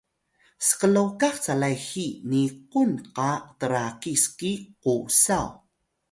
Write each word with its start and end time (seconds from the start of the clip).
sklokah 0.67 1.35
calay 1.43 1.75
hi 1.87 2.05
niqun 2.31 2.91
qa 3.15 3.29
trakis 3.59 4.23
ki 4.37 4.51
qusaw 4.83 5.47